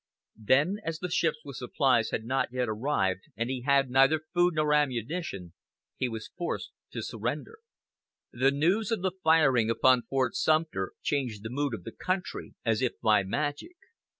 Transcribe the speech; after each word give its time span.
Then, 0.41 0.77
as 0.83 0.97
the 0.97 1.11
ships 1.11 1.37
with 1.45 1.57
supplies 1.57 2.09
had 2.09 2.25
not 2.25 2.51
yet 2.51 2.67
arrived, 2.67 3.25
and 3.37 3.51
he 3.51 3.61
had 3.61 3.91
neither 3.91 4.21
food 4.33 4.55
nor 4.55 4.73
ammunition, 4.73 5.53
he 5.95 6.09
was 6.09 6.31
forced 6.35 6.71
to 6.93 7.03
surrender. 7.03 7.59
The 8.33 8.49
news 8.49 8.89
of 8.91 9.03
the 9.03 9.11
firing 9.23 9.69
upon 9.69 10.01
Fort 10.01 10.33
Sumter 10.33 10.93
changed 11.03 11.43
the 11.43 11.51
mood 11.51 11.75
of 11.75 11.83
the 11.83 11.91
country 11.91 12.55
as 12.65 12.81
if 12.81 12.99
by 13.01 13.21
magic. 13.21 13.75